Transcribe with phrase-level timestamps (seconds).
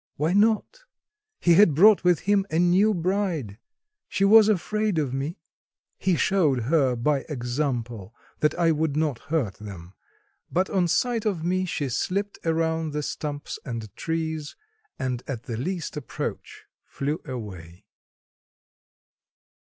[0.15, 0.79] Why not?
[1.39, 3.59] He had brought with him a new bride.
[4.09, 5.37] She was afraid of me.
[5.99, 9.93] He showed her by example that I would not hurt them,
[10.51, 14.55] but on sight of me she slipped around the stumps and trees,
[14.97, 17.85] and at the least approach flew away.